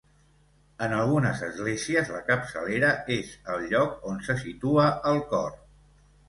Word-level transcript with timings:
En 0.85 0.93
algunes 0.99 1.43
esglésies 1.47 2.09
la 2.13 2.21
capçalera 2.29 2.89
és 3.17 3.35
el 3.57 3.69
lloc 3.75 4.09
on 4.13 4.19
se 4.31 4.37
situa 4.45 4.89
el 5.13 5.23
cor. 5.37 5.55